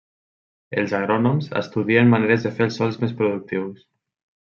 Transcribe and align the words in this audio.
Els 0.83 0.95
agrònoms 0.99 1.51
estudien 1.63 2.11
maneres 2.17 2.49
de 2.49 2.55
fer 2.59 2.69
els 2.71 2.83
sòls 2.83 3.01
més 3.07 3.19
productius. 3.25 3.89